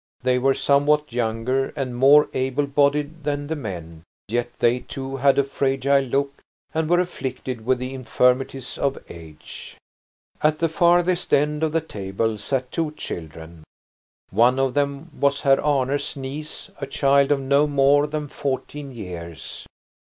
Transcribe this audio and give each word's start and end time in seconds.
They 0.23 0.39
were 0.39 0.55
somewhat 0.55 1.13
younger 1.13 1.71
and 1.75 1.95
more 1.95 2.27
able 2.33 2.65
bodied 2.65 3.23
than 3.23 3.45
the 3.45 3.55
men, 3.55 4.01
yet 4.29 4.49
they 4.57 4.79
too 4.79 5.17
had 5.17 5.37
a 5.37 5.43
fragile 5.43 6.01
look 6.01 6.41
and 6.73 6.89
were 6.89 6.99
afflicted 6.99 7.67
with 7.67 7.77
the 7.77 7.93
infirmities 7.93 8.79
of 8.79 8.97
age. 9.09 9.77
At 10.41 10.57
the 10.57 10.69
farthest 10.69 11.35
end 11.35 11.61
of 11.61 11.71
the 11.71 11.81
table 11.81 12.39
sat 12.39 12.71
two 12.71 12.93
children. 12.93 13.63
One 14.31 14.57
of 14.57 14.73
them 14.73 15.11
was 15.19 15.41
Herr 15.41 15.61
Arne's 15.63 16.15
niece, 16.17 16.71
a 16.79 16.87
child 16.87 17.31
of 17.31 17.39
no 17.39 17.67
more 17.67 18.07
than 18.07 18.27
fourteen 18.27 18.91
years. 18.91 19.67